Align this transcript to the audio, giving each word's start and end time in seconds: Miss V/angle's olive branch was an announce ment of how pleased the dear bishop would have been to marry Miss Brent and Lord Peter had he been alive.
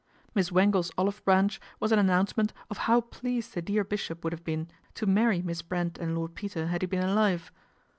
Miss 0.33 0.49
V/angle's 0.49 0.89
olive 0.97 1.23
branch 1.25 1.61
was 1.79 1.91
an 1.91 1.99
announce 1.99 2.35
ment 2.35 2.53
of 2.71 2.79
how 2.89 3.01
pleased 3.01 3.53
the 3.53 3.61
dear 3.61 3.83
bishop 3.83 4.23
would 4.23 4.33
have 4.33 4.43
been 4.43 4.67
to 4.95 5.05
marry 5.05 5.43
Miss 5.43 5.61
Brent 5.61 5.99
and 5.99 6.17
Lord 6.17 6.33
Peter 6.33 6.65
had 6.69 6.81
he 6.81 6.87
been 6.87 7.03
alive. 7.07 7.51